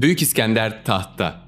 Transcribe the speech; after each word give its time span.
Büyük 0.00 0.22
İskender 0.22 0.84
tahtta. 0.84 1.46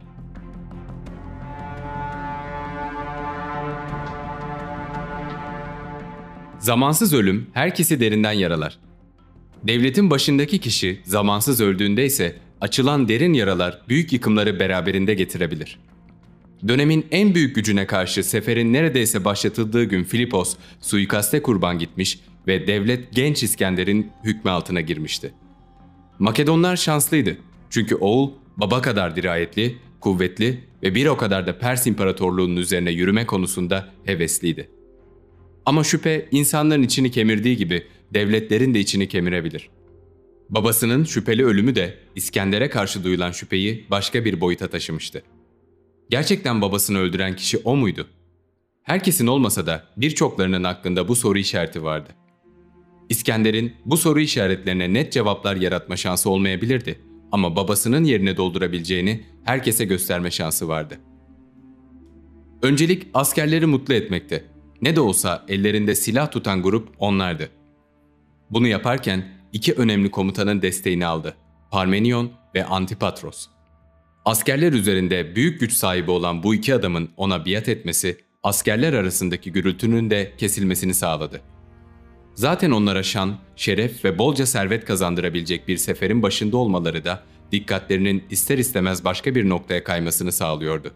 Zamansız 6.58 7.14
ölüm 7.14 7.46
herkesi 7.52 8.00
derinden 8.00 8.32
yaralar. 8.32 8.78
Devletin 9.62 10.10
başındaki 10.10 10.58
kişi 10.58 11.00
zamansız 11.04 11.60
öldüğünde 11.60 12.06
ise 12.06 12.36
açılan 12.60 13.08
derin 13.08 13.32
yaralar 13.32 13.82
büyük 13.88 14.12
yıkımları 14.12 14.60
beraberinde 14.60 15.14
getirebilir. 15.14 15.78
Dönemin 16.68 17.06
en 17.10 17.34
büyük 17.34 17.54
gücüne 17.54 17.86
karşı 17.86 18.24
seferin 18.24 18.72
neredeyse 18.72 19.24
başlatıldığı 19.24 19.84
gün 19.84 20.04
Filipos 20.04 20.56
suikaste 20.80 21.42
kurban 21.42 21.78
gitmiş 21.78 22.20
ve 22.46 22.66
devlet 22.66 23.12
genç 23.12 23.42
İskender'in 23.42 24.10
hükmü 24.24 24.50
altına 24.50 24.80
girmişti. 24.80 25.34
Makedonlar 26.18 26.76
şanslıydı. 26.76 27.47
Çünkü 27.70 27.94
oğul 27.94 28.30
baba 28.56 28.82
kadar 28.82 29.16
dirayetli, 29.16 29.76
kuvvetli 30.00 30.60
ve 30.82 30.94
bir 30.94 31.06
o 31.06 31.16
kadar 31.16 31.46
da 31.46 31.58
Pers 31.58 31.86
İmparatorluğu'nun 31.86 32.56
üzerine 32.56 32.90
yürüme 32.90 33.26
konusunda 33.26 33.88
hevesliydi. 34.04 34.70
Ama 35.66 35.84
şüphe 35.84 36.28
insanların 36.30 36.82
içini 36.82 37.10
kemirdiği 37.10 37.56
gibi 37.56 37.86
devletlerin 38.14 38.74
de 38.74 38.80
içini 38.80 39.08
kemirebilir. 39.08 39.68
Babasının 40.50 41.04
şüpheli 41.04 41.44
ölümü 41.44 41.74
de 41.74 41.98
İskender'e 42.14 42.70
karşı 42.70 43.04
duyulan 43.04 43.32
şüpheyi 43.32 43.86
başka 43.90 44.24
bir 44.24 44.40
boyuta 44.40 44.68
taşımıştı. 44.68 45.22
Gerçekten 46.10 46.62
babasını 46.62 46.98
öldüren 46.98 47.36
kişi 47.36 47.58
o 47.58 47.76
muydu? 47.76 48.06
Herkesin 48.82 49.26
olmasa 49.26 49.66
da 49.66 49.84
birçoklarının 49.96 50.64
aklında 50.64 51.08
bu 51.08 51.16
soru 51.16 51.38
işareti 51.38 51.82
vardı. 51.82 52.08
İskender'in 53.08 53.72
bu 53.84 53.96
soru 53.96 54.20
işaretlerine 54.20 54.92
net 54.92 55.12
cevaplar 55.12 55.56
yaratma 55.56 55.96
şansı 55.96 56.30
olmayabilirdi 56.30 57.07
ama 57.32 57.56
babasının 57.56 58.04
yerine 58.04 58.36
doldurabileceğini 58.36 59.24
herkese 59.44 59.84
gösterme 59.84 60.30
şansı 60.30 60.68
vardı. 60.68 60.98
Öncelik 62.62 63.06
askerleri 63.14 63.66
mutlu 63.66 63.94
etmekte. 63.94 64.44
Ne 64.82 64.96
de 64.96 65.00
olsa 65.00 65.44
ellerinde 65.48 65.94
silah 65.94 66.30
tutan 66.30 66.62
grup 66.62 66.88
onlardı. 66.98 67.50
Bunu 68.50 68.66
yaparken 68.66 69.28
iki 69.52 69.72
önemli 69.72 70.10
komutanın 70.10 70.62
desteğini 70.62 71.06
aldı. 71.06 71.36
Parmenion 71.70 72.30
ve 72.54 72.64
Antipatros. 72.64 73.46
Askerler 74.24 74.72
üzerinde 74.72 75.36
büyük 75.36 75.60
güç 75.60 75.72
sahibi 75.72 76.10
olan 76.10 76.42
bu 76.42 76.54
iki 76.54 76.74
adamın 76.74 77.10
ona 77.16 77.46
biat 77.46 77.68
etmesi, 77.68 78.18
askerler 78.42 78.92
arasındaki 78.92 79.52
gürültünün 79.52 80.10
de 80.10 80.32
kesilmesini 80.38 80.94
sağladı. 80.94 81.40
Zaten 82.38 82.70
onlara 82.70 83.02
şan, 83.02 83.36
şeref 83.56 84.04
ve 84.04 84.18
bolca 84.18 84.46
servet 84.46 84.84
kazandırabilecek 84.84 85.68
bir 85.68 85.76
seferin 85.76 86.22
başında 86.22 86.56
olmaları 86.56 87.04
da 87.04 87.22
dikkatlerinin 87.52 88.24
ister 88.30 88.58
istemez 88.58 89.04
başka 89.04 89.34
bir 89.34 89.48
noktaya 89.48 89.84
kaymasını 89.84 90.32
sağlıyordu. 90.32 90.90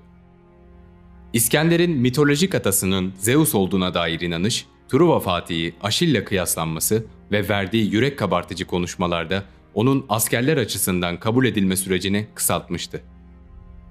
İskender'in 1.33 1.91
mitolojik 1.91 2.55
atasının 2.55 3.12
Zeus 3.19 3.55
olduğuna 3.55 3.95
dair 3.95 4.21
inanış, 4.21 4.67
Truva 4.89 5.21
Fatih'i 5.21 5.75
Aşil'le 5.83 6.25
kıyaslanması 6.25 7.07
ve 7.33 7.49
verdiği 7.49 7.93
yürek 7.93 8.19
kabartıcı 8.19 8.65
konuşmalarda 8.65 9.45
onun 9.75 10.06
askerler 10.09 10.56
açısından 10.56 11.21
kabul 11.21 11.45
edilme 11.45 11.77
sürecini 11.77 12.27
kısaltmıştı. 12.34 13.03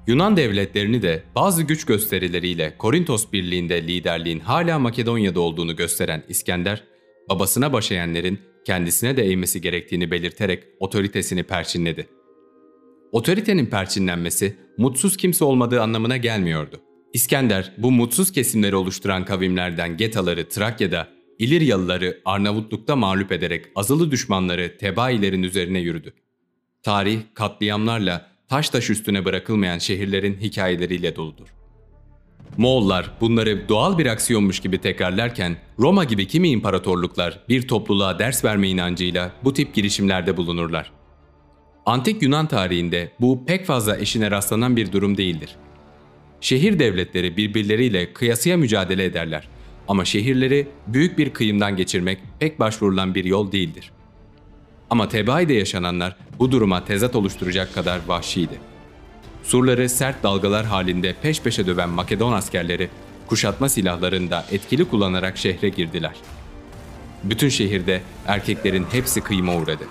Yunan 0.07 0.37
devletlerini 0.37 1.01
de 1.01 1.23
bazı 1.35 1.63
güç 1.63 1.85
gösterileriyle 1.85 2.75
Korintos 2.77 3.31
Birliği'nde 3.33 3.87
liderliğin 3.87 4.39
hala 4.39 4.79
Makedonya'da 4.79 5.39
olduğunu 5.39 5.75
gösteren 5.75 6.23
İskender, 6.27 6.90
babasına 7.31 7.73
baş 7.73 7.91
eğenlerin 7.91 8.39
kendisine 8.65 9.17
de 9.17 9.23
eğmesi 9.23 9.61
gerektiğini 9.61 10.11
belirterek 10.11 10.63
otoritesini 10.79 11.43
perçinledi. 11.43 12.09
Otoritenin 13.11 13.65
perçinlenmesi 13.65 14.55
mutsuz 14.77 15.17
kimse 15.17 15.45
olmadığı 15.45 15.81
anlamına 15.81 16.17
gelmiyordu. 16.17 16.81
İskender 17.13 17.73
bu 17.77 17.91
mutsuz 17.91 18.31
kesimleri 18.31 18.75
oluşturan 18.75 19.25
kavimlerden 19.25 19.97
Getaları 19.97 20.49
Trakya'da, 20.49 21.07
İliryalıları 21.39 22.21
Arnavutluk'ta 22.25 22.95
mağlup 22.95 23.31
ederek 23.31 23.65
azılı 23.75 24.11
düşmanları 24.11 24.77
Tebailerin 24.77 25.43
üzerine 25.43 25.79
yürüdü. 25.79 26.13
Tarih 26.83 27.19
katliamlarla 27.33 28.31
taş 28.47 28.69
taş 28.69 28.89
üstüne 28.89 29.25
bırakılmayan 29.25 29.77
şehirlerin 29.77 30.37
hikayeleriyle 30.41 31.15
doludur. 31.15 31.60
Moğollar 32.57 33.11
bunları 33.21 33.69
doğal 33.69 33.97
bir 33.97 34.05
aksiyonmuş 34.05 34.59
gibi 34.59 34.77
tekrarlarken 34.77 35.57
Roma 35.79 36.03
gibi 36.03 36.27
kimi 36.27 36.49
imparatorluklar 36.49 37.39
bir 37.49 37.67
topluluğa 37.67 38.19
ders 38.19 38.45
verme 38.45 38.69
inancıyla 38.69 39.31
bu 39.43 39.53
tip 39.53 39.73
girişimlerde 39.73 40.37
bulunurlar. 40.37 40.91
Antik 41.85 42.21
Yunan 42.21 42.47
tarihinde 42.47 43.11
bu 43.19 43.45
pek 43.45 43.65
fazla 43.65 43.97
eşine 43.97 44.31
rastlanan 44.31 44.75
bir 44.75 44.91
durum 44.91 45.17
değildir. 45.17 45.55
Şehir 46.41 46.79
devletleri 46.79 47.37
birbirleriyle 47.37 48.13
kıyasıya 48.13 48.57
mücadele 48.57 49.05
ederler 49.05 49.47
ama 49.87 50.05
şehirleri 50.05 50.67
büyük 50.87 51.17
bir 51.17 51.29
kıyımdan 51.29 51.75
geçirmek 51.75 52.19
pek 52.39 52.59
başvurulan 52.59 53.15
bir 53.15 53.25
yol 53.25 53.51
değildir. 53.51 53.91
Ama 54.89 55.07
Tebai'de 55.07 55.53
yaşananlar 55.53 56.15
bu 56.39 56.51
duruma 56.51 56.85
tezat 56.85 57.15
oluşturacak 57.15 57.73
kadar 57.73 57.99
vahşiydi. 58.07 58.70
Surları 59.43 59.89
sert 59.89 60.23
dalgalar 60.23 60.65
halinde 60.65 61.15
peş 61.21 61.41
peşe 61.41 61.67
döven 61.67 61.89
Makedon 61.89 62.33
askerleri 62.33 62.89
kuşatma 63.27 63.69
silahlarını 63.69 64.31
da 64.31 64.45
etkili 64.51 64.85
kullanarak 64.85 65.37
şehre 65.37 65.69
girdiler. 65.69 66.15
Bütün 67.23 67.49
şehirde 67.49 68.01
erkeklerin 68.27 68.85
hepsi 68.91 69.21
kıyıma 69.21 69.55
uğradı. 69.55 69.83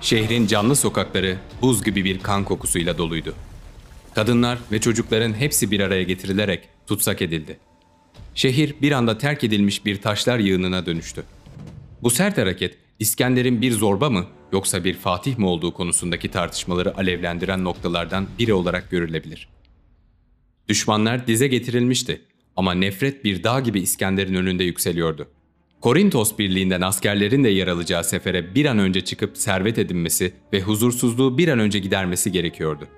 Şehrin 0.00 0.46
canlı 0.46 0.76
sokakları 0.76 1.36
buz 1.62 1.84
gibi 1.84 2.04
bir 2.04 2.18
kan 2.18 2.44
kokusuyla 2.44 2.98
doluydu. 2.98 3.34
Kadınlar 4.14 4.58
ve 4.72 4.80
çocukların 4.80 5.32
hepsi 5.32 5.70
bir 5.70 5.80
araya 5.80 6.02
getirilerek 6.02 6.68
tutsak 6.86 7.22
edildi. 7.22 7.58
Şehir 8.34 8.74
bir 8.82 8.92
anda 8.92 9.18
terk 9.18 9.44
edilmiş 9.44 9.86
bir 9.86 10.02
taşlar 10.02 10.38
yığınına 10.38 10.86
dönüştü. 10.86 11.24
Bu 12.02 12.10
sert 12.10 12.38
hareket 12.38 12.78
İskender'in 13.02 13.62
bir 13.62 13.72
zorba 13.72 14.10
mı 14.10 14.26
yoksa 14.52 14.84
bir 14.84 14.94
fatih 14.94 15.38
mi 15.38 15.46
olduğu 15.46 15.74
konusundaki 15.74 16.28
tartışmaları 16.28 16.96
alevlendiren 16.96 17.64
noktalardan 17.64 18.26
biri 18.38 18.54
olarak 18.54 18.90
görülebilir. 18.90 19.48
Düşmanlar 20.68 21.26
dize 21.26 21.48
getirilmişti 21.48 22.22
ama 22.56 22.74
nefret 22.74 23.24
bir 23.24 23.44
dağ 23.44 23.60
gibi 23.60 23.80
İskender'in 23.80 24.34
önünde 24.34 24.64
yükseliyordu. 24.64 25.28
Korintos 25.80 26.38
Birliği'nden 26.38 26.80
askerlerin 26.80 27.44
de 27.44 27.48
yer 27.48 27.68
alacağı 27.68 28.04
sefere 28.04 28.54
bir 28.54 28.66
an 28.66 28.78
önce 28.78 29.00
çıkıp 29.00 29.38
servet 29.38 29.78
edinmesi 29.78 30.32
ve 30.52 30.60
huzursuzluğu 30.60 31.38
bir 31.38 31.48
an 31.48 31.58
önce 31.58 31.78
gidermesi 31.78 32.32
gerekiyordu. 32.32 32.88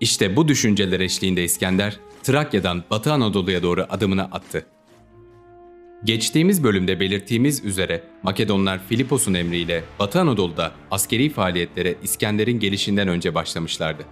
İşte 0.00 0.36
bu 0.36 0.48
düşünceler 0.48 1.00
eşliğinde 1.00 1.44
İskender, 1.44 2.00
Trakya'dan 2.22 2.84
Batı 2.90 3.12
Anadolu'ya 3.12 3.62
doğru 3.62 3.86
adımını 3.90 4.24
attı. 4.24 4.66
Geçtiğimiz 6.04 6.64
bölümde 6.64 7.00
belirttiğimiz 7.00 7.64
üzere 7.64 8.02
Makedonlar 8.22 8.80
Filipos'un 8.88 9.34
emriyle 9.34 9.84
Batı 9.98 10.20
Anadolu'da 10.20 10.72
askeri 10.90 11.30
faaliyetlere 11.30 11.94
İskender'in 12.02 12.60
gelişinden 12.60 13.08
önce 13.08 13.34
başlamışlardı. 13.34 14.02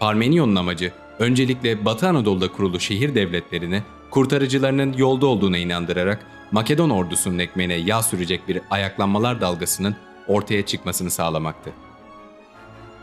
Parmenion'un 0.00 0.56
amacı 0.56 0.92
öncelikle 1.18 1.84
Batı 1.84 2.08
Anadolu'da 2.08 2.52
kurulu 2.52 2.80
şehir 2.80 3.14
devletlerini 3.14 3.82
kurtarıcılarının 4.10 4.92
yolda 4.92 5.26
olduğuna 5.26 5.58
inandırarak 5.58 6.26
Makedon 6.52 6.90
ordusunun 6.90 7.38
ekmeğine 7.38 7.74
yağ 7.74 8.02
sürecek 8.02 8.48
bir 8.48 8.60
ayaklanmalar 8.70 9.40
dalgasının 9.40 9.96
ortaya 10.28 10.66
çıkmasını 10.66 11.10
sağlamaktı. 11.10 11.72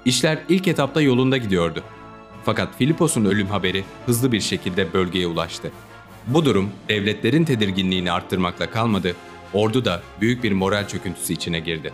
İşler 0.05 0.39
ilk 0.49 0.67
etapta 0.67 1.01
yolunda 1.01 1.37
gidiyordu. 1.37 1.83
Fakat 2.45 2.77
Filipos'un 2.77 3.25
ölüm 3.25 3.47
haberi 3.47 3.83
hızlı 4.05 4.31
bir 4.31 4.41
şekilde 4.41 4.93
bölgeye 4.93 5.27
ulaştı. 5.27 5.71
Bu 6.29 6.45
durum 6.45 6.69
devletlerin 6.89 7.45
tedirginliğini 7.45 8.11
arttırmakla 8.11 8.69
kalmadı, 8.69 9.15
ordu 9.53 9.85
da 9.85 10.01
büyük 10.21 10.43
bir 10.43 10.51
moral 10.51 10.87
çöküntüsü 10.87 11.33
içine 11.33 11.59
girdi. 11.59 11.93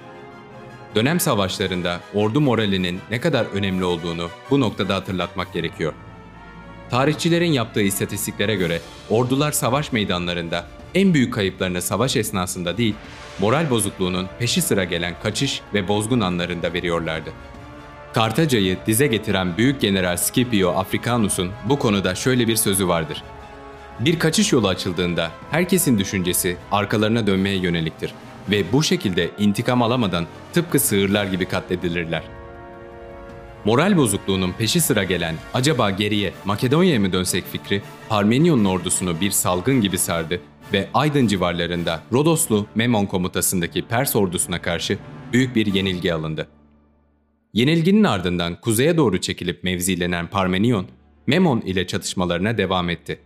Dönem 0.95 1.19
savaşlarında 1.19 1.99
ordu 2.13 2.41
moralinin 2.41 2.99
ne 3.11 3.21
kadar 3.21 3.45
önemli 3.45 3.85
olduğunu 3.85 4.29
bu 4.49 4.59
noktada 4.59 4.95
hatırlatmak 4.95 5.53
gerekiyor. 5.53 5.93
Tarihçilerin 6.89 7.51
yaptığı 7.51 7.81
istatistiklere 7.81 8.55
göre 8.55 8.81
ordular 9.09 9.51
savaş 9.51 9.91
meydanlarında 9.91 10.67
en 10.95 11.13
büyük 11.13 11.33
kayıplarını 11.33 11.81
savaş 11.81 12.15
esnasında 12.15 12.77
değil, 12.77 12.95
moral 13.39 13.69
bozukluğunun 13.69 14.27
peşi 14.39 14.61
sıra 14.61 14.83
gelen 14.83 15.15
kaçış 15.23 15.61
ve 15.73 15.87
bozgun 15.87 16.21
anlarında 16.21 16.73
veriyorlardı. 16.73 17.29
Kartaca'yı 18.13 18.77
dize 18.87 19.07
getiren 19.07 19.57
Büyük 19.57 19.81
General 19.81 20.17
Scipio 20.17 20.69
Africanus'un 20.69 21.51
bu 21.69 21.79
konuda 21.79 22.15
şöyle 22.15 22.47
bir 22.47 22.55
sözü 22.55 22.87
vardır. 22.87 23.23
Bir 23.99 24.19
kaçış 24.19 24.53
yolu 24.53 24.67
açıldığında 24.67 25.31
herkesin 25.51 25.99
düşüncesi 25.99 26.57
arkalarına 26.71 27.27
dönmeye 27.27 27.57
yöneliktir 27.57 28.13
ve 28.51 28.71
bu 28.71 28.83
şekilde 28.83 29.29
intikam 29.39 29.81
alamadan 29.81 30.25
tıpkı 30.53 30.79
sığırlar 30.79 31.25
gibi 31.25 31.45
katledilirler. 31.45 32.23
Moral 33.65 33.97
bozukluğunun 33.97 34.51
peşi 34.51 34.81
sıra 34.81 35.03
gelen 35.03 35.35
acaba 35.53 35.91
geriye 35.91 36.33
Makedonya'ya 36.45 36.99
mı 36.99 37.13
dönsek 37.13 37.43
fikri 37.51 37.81
Parmenion'un 38.09 38.65
ordusunu 38.65 39.21
bir 39.21 39.31
salgın 39.31 39.81
gibi 39.81 39.97
sardı 39.97 40.41
ve 40.73 40.87
Aydın 40.93 41.27
civarlarında 41.27 42.03
Rodoslu 42.13 42.67
Memon 42.75 43.05
komutasındaki 43.05 43.87
Pers 43.87 44.15
ordusuna 44.15 44.61
karşı 44.61 44.97
büyük 45.33 45.55
bir 45.55 45.65
yenilgi 45.65 46.13
alındı. 46.13 46.47
Yenilginin 47.53 48.03
ardından 48.03 48.61
kuzeye 48.61 48.97
doğru 48.97 49.21
çekilip 49.21 49.63
mevzilenen 49.63 50.27
Parmenion, 50.27 50.87
Memon 51.27 51.61
ile 51.61 51.87
çatışmalarına 51.87 52.57
devam 52.57 52.89
etti. 52.89 53.19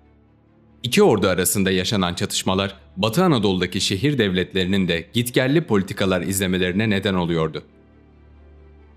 İki 0.83 1.03
ordu 1.03 1.27
arasında 1.27 1.71
yaşanan 1.71 2.13
çatışmalar, 2.13 2.75
Batı 2.97 3.23
Anadolu'daki 3.23 3.81
şehir 3.81 4.17
devletlerinin 4.17 4.87
de 4.87 5.05
gitgelli 5.13 5.61
politikalar 5.61 6.21
izlemelerine 6.21 6.89
neden 6.89 7.13
oluyordu. 7.13 7.63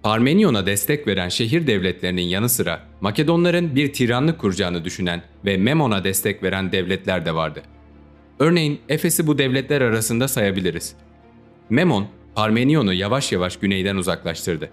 Parmenion'a 0.02 0.66
destek 0.66 1.06
veren 1.06 1.28
şehir 1.28 1.66
devletlerinin 1.66 2.22
yanı 2.22 2.48
sıra 2.48 2.82
Makedonların 3.00 3.76
bir 3.76 3.92
tiranlık 3.92 4.38
kuracağını 4.38 4.84
düşünen 4.84 5.22
ve 5.44 5.56
Memon'a 5.56 6.04
destek 6.04 6.42
veren 6.42 6.72
devletler 6.72 7.26
de 7.26 7.34
vardı. 7.34 7.62
Örneğin 8.38 8.80
Efes'i 8.88 9.26
bu 9.26 9.38
devletler 9.38 9.80
arasında 9.80 10.28
sayabiliriz. 10.28 10.94
Memon, 11.70 12.06
Parmenion'u 12.34 12.92
yavaş 12.92 13.32
yavaş 13.32 13.56
güneyden 13.56 13.96
uzaklaştırdı. 13.96 14.70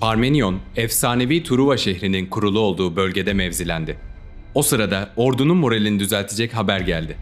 Parmenion, 0.00 0.60
efsanevi 0.76 1.42
Truva 1.42 1.76
şehrinin 1.76 2.26
kurulu 2.26 2.60
olduğu 2.60 2.96
bölgede 2.96 3.32
mevzilendi. 3.32 4.11
O 4.54 4.62
sırada 4.62 5.10
ordunun 5.16 5.56
moralini 5.56 6.00
düzeltecek 6.00 6.54
haber 6.54 6.80
geldi. 6.80 7.16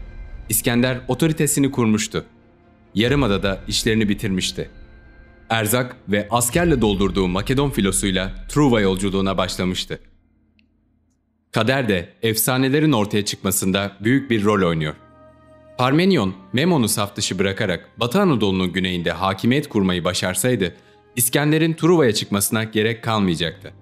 İskender 0.49 0.99
otoritesini 1.07 1.71
kurmuştu. 1.71 2.25
Yarımada'da 2.95 3.59
işlerini 3.67 4.09
bitirmişti. 4.09 4.69
Erzak 5.49 5.95
ve 6.09 6.27
askerle 6.31 6.81
doldurduğu 6.81 7.27
Makedon 7.27 7.69
filosuyla 7.69 8.31
Truva 8.49 8.81
yolculuğuna 8.81 9.37
başlamıştı. 9.37 9.99
Kader 11.51 11.89
de 11.89 12.09
efsanelerin 12.21 12.91
ortaya 12.91 13.25
çıkmasında 13.25 13.91
büyük 13.99 14.29
bir 14.29 14.43
rol 14.43 14.67
oynuyor. 14.67 14.93
Parmenion, 15.77 16.35
Memon'u 16.53 16.87
saf 16.87 17.15
dışı 17.15 17.39
bırakarak 17.39 17.89
Batı 17.97 18.21
Anadolu'nun 18.21 18.73
güneyinde 18.73 19.11
hakimiyet 19.11 19.69
kurmayı 19.69 20.03
başarsaydı, 20.03 20.75
İskender'in 21.15 21.73
Truva'ya 21.73 22.13
çıkmasına 22.13 22.63
gerek 22.63 23.03
kalmayacaktı. 23.03 23.73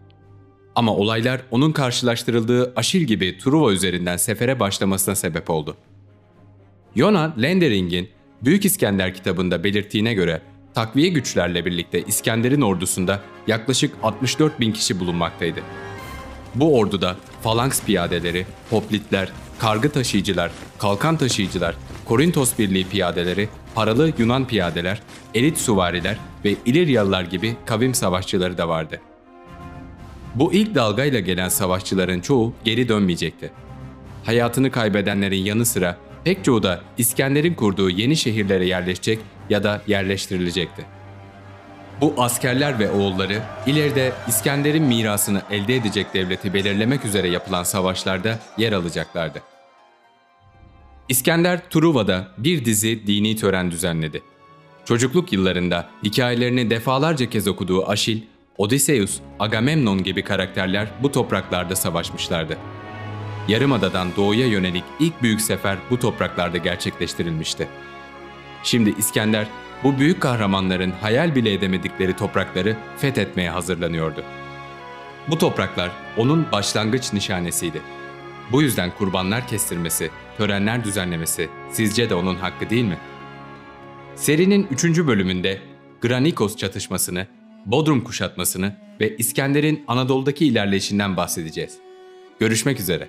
Ama 0.80 0.96
olaylar 0.96 1.42
onun 1.52 1.72
karşılaştırıldığı 1.72 2.74
Aşil 2.76 3.02
gibi 3.02 3.38
Truva 3.38 3.72
üzerinden 3.72 4.18
sefere 4.18 4.60
başlamasına 4.60 5.16
sebep 5.16 5.50
oldu. 5.50 5.78
Yona 6.96 7.34
Lendering'in 7.42 8.10
Büyük 8.42 8.66
İskender 8.66 9.14
kitabında 9.14 9.64
belirttiğine 9.64 10.14
göre 10.14 10.42
takviye 10.74 11.10
güçlerle 11.10 11.66
birlikte 11.66 12.02
İskender'in 12.02 12.62
ordusunda 12.62 13.22
yaklaşık 13.48 13.96
64 14.04 14.60
bin 14.60 14.72
kişi 14.72 15.00
bulunmaktaydı. 15.00 15.60
Bu 16.56 16.78
orduda 16.78 17.16
falanks 17.42 17.84
piyadeleri, 17.84 18.46
hoplitler, 18.70 19.31
kargı 19.60 19.92
taşıyıcılar, 19.92 20.52
kalkan 20.78 21.18
taşıyıcılar, 21.18 21.76
Korintos 22.06 22.58
Birliği 22.60 22.88
piyadeleri, 22.88 23.50
paralı 23.76 24.14
Yunan 24.18 24.48
piyadeler, 24.48 25.02
elit 25.34 25.58
suvariler 25.58 26.18
ve 26.46 26.56
İliryalılar 26.66 27.24
gibi 27.24 27.56
kavim 27.66 27.94
savaşçıları 27.94 28.58
da 28.58 28.70
vardı. 28.70 29.02
Bu 30.36 30.54
ilk 30.54 30.76
dalgayla 30.76 31.20
gelen 31.20 31.50
savaşçıların 31.50 32.20
çoğu 32.20 32.54
geri 32.64 32.90
dönmeyecekti. 32.90 33.52
Hayatını 34.24 34.72
kaybedenlerin 34.72 35.44
yanı 35.44 35.66
sıra 35.66 35.98
pek 36.24 36.44
çoğu 36.44 36.64
da 36.64 36.81
İskender'in 36.98 37.54
kurduğu 37.54 37.90
yeni 37.90 38.16
şehirlere 38.16 38.66
yerleşecek 38.66 39.20
ya 39.50 39.64
da 39.64 39.81
yerleştirilecekti. 39.88 40.86
Bu 42.02 42.14
askerler 42.18 42.80
ve 42.80 42.92
oğulları 42.92 43.42
ileride 43.68 44.14
İskender'in 44.28 44.84
mirasını 44.84 45.42
elde 45.52 45.76
edecek 45.76 46.14
devleti 46.14 46.54
belirlemek 46.54 47.06
üzere 47.06 47.30
yapılan 47.30 47.64
savaşlarda 47.64 48.40
yer 48.58 48.72
alacaklardı. 48.72 49.42
İskender 51.10 51.70
Truva'da 51.70 52.28
bir 52.38 52.66
dizi 52.66 53.08
dini 53.08 53.36
tören 53.36 53.72
düzenledi. 53.72 54.22
Çocukluk 54.86 55.34
yıllarında 55.34 55.90
hikayelerini 56.04 56.70
defalarca 56.70 57.30
kez 57.30 57.48
okuduğu 57.48 57.88
Aşil, 57.88 58.22
Odysseus, 58.59 59.19
Agamemnon 59.39 60.03
gibi 60.03 60.23
karakterler 60.23 60.88
bu 61.03 61.11
topraklarda 61.11 61.75
savaşmışlardı. 61.75 62.57
Yarımadadan 63.47 64.15
doğuya 64.15 64.47
yönelik 64.47 64.83
ilk 65.00 65.21
büyük 65.21 65.41
sefer 65.41 65.77
bu 65.89 66.00
topraklarda 66.00 66.57
gerçekleştirilmişti. 66.57 67.67
Şimdi 68.63 68.95
İskender 68.97 69.47
bu 69.83 70.00
büyük 70.00 70.21
kahramanların 70.21 70.91
hayal 70.91 71.35
bile 71.35 71.53
edemedikleri 71.53 72.15
toprakları 72.15 72.77
fethetmeye 72.97 73.50
hazırlanıyordu. 73.50 74.23
Bu 75.27 75.38
topraklar 75.38 75.91
onun 76.17 76.51
başlangıç 76.51 77.13
nişanesiydi. 77.13 77.81
Bu 78.51 78.61
yüzden 78.61 78.91
kurbanlar 78.97 79.47
kestirmesi, 79.47 80.11
törenler 80.38 80.83
düzenlemesi 80.83 81.50
sizce 81.71 82.09
de 82.09 82.15
onun 82.15 82.35
hakkı 82.35 82.69
değil 82.69 82.85
mi? 82.85 82.97
Serinin 84.15 84.67
3. 84.71 84.83
bölümünde 84.83 85.61
Granikos 86.01 86.57
çatışmasını, 86.57 87.27
Bodrum 87.65 88.03
kuşatmasını 88.03 88.75
ve 89.00 89.15
İskender'in 89.17 89.83
Anadolu'daki 89.88 90.45
ilerleyişinden 90.45 91.17
bahsedeceğiz. 91.17 91.77
Görüşmek 92.39 92.79
üzere. 92.79 93.07